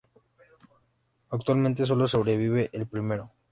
Actualmente, 1.29 1.85
solo 1.85 2.07
sobrevive 2.07 2.71
el 2.73 2.87
primero. 2.87 3.29